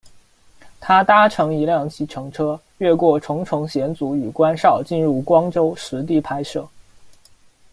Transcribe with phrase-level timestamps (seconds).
[0.79, 6.67] 他搭乘一辆计程车，越过重重险阻与关哨进入光州实地拍摄。